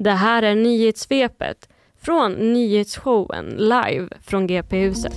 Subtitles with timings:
[0.00, 1.68] Det här är nyhetssvepet
[2.00, 5.12] från nyhetsshowen live från GP-huset.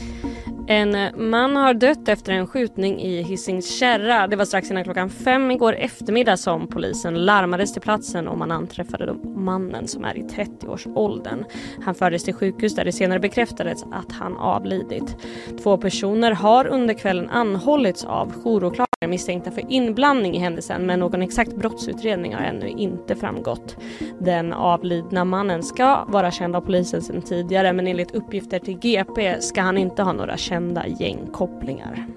[0.67, 4.27] En eh, man har dött efter en skjutning i Hisings Kärra.
[4.27, 8.51] Det var strax innan klockan fem igår eftermiddag som polisen larmades till platsen och man
[8.51, 11.45] anträffade mannen som är i 30-årsåldern.
[11.85, 15.15] Han fördes till sjukhus där det senare bekräftades att han avlidit.
[15.63, 20.99] Två personer har under kvällen anhållits av jouråklagaren är misstänkta för inblandning i händelsen men
[20.99, 23.77] någon exakt brottsutredning har ännu inte framgått.
[24.19, 29.41] Den avlidna mannen ska vara känd av polisen sedan tidigare men enligt uppgifter till GP
[29.41, 32.07] ska han inte ha några kända gängkopplingar.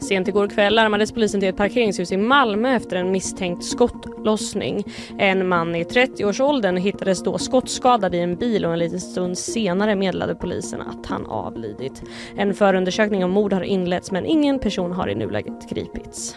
[0.00, 4.84] Sent igår kväll larmades polisen till ett parkeringshus i Malmö efter en misstänkt skottlossning.
[5.18, 9.94] En man i 30-årsåldern hittades då skottskadad i en bil och en liten stund senare
[9.94, 12.02] meddelade polisen att han avlidit.
[12.36, 16.36] En förundersökning om mord har inletts men ingen person har i nuläget gripits.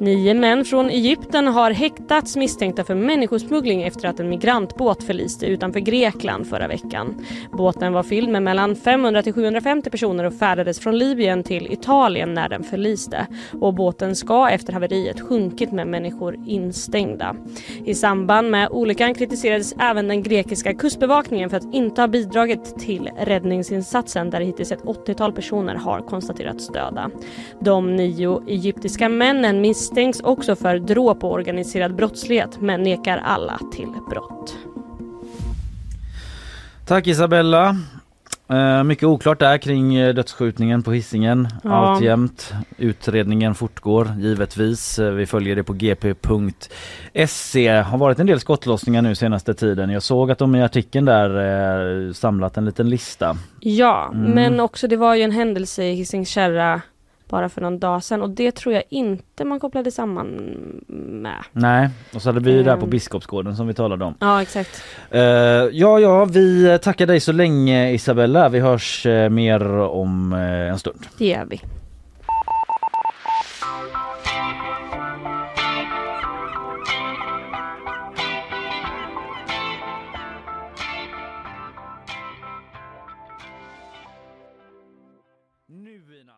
[0.00, 5.80] Nio män från Egypten har häktats misstänkta för människosmuggling efter att en migrantbåt förliste utanför
[5.80, 7.26] Grekland förra veckan.
[7.52, 12.34] Båten var fylld med mellan 500 till 750 personer och färdades från Libyen till Italien
[12.34, 13.26] när den förliste.
[13.60, 17.36] Och båten ska efter haveriet sjunkit med människor instängda.
[17.84, 23.10] I samband med olyckan kritiserades även den grekiska kustbevakningen för att inte ha bidragit till
[23.18, 27.10] räddningsinsatsen där hittills ett 80-tal personer har konstaterats döda.
[27.60, 33.60] De nio egyptiska män männen misstänks också för dråp och organiserad brottslighet men nekar alla
[33.72, 34.56] till brott.
[36.86, 37.76] Tack Isabella.
[38.48, 41.70] Eh, mycket oklart där kring eh, dödsskjutningen på hissingen ja.
[41.70, 42.52] alltjämt.
[42.76, 44.98] Utredningen fortgår givetvis.
[44.98, 47.68] Eh, vi följer det på gp.se.
[47.68, 49.90] har varit en del skottlossningar nu senaste tiden.
[49.90, 53.36] Jag såg att de i artikeln där samlat en liten lista.
[53.60, 54.30] Ja, mm.
[54.30, 56.80] men också det var ju en händelse i Hisings Kärra
[57.30, 60.26] bara för någon dag sedan och det tror jag inte man kopplade samman
[61.22, 61.44] med.
[61.52, 62.90] Nej, och så hade vi det där på ehm.
[62.90, 64.14] Biskopsgården som vi talade om.
[64.20, 64.84] Ja exakt.
[65.14, 68.48] Uh, ja, ja, vi tackar dig så länge Isabella.
[68.48, 71.06] Vi hörs uh, mer om uh, en stund.
[71.18, 71.60] Det gör vi.
[85.68, 86.32] Nu Ina!